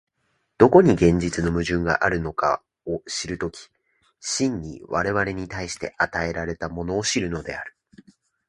[0.57, 3.69] どこに現実の矛盾があるかを知る時、
[4.19, 7.75] 真に我々に対して与えられたものを知るのである。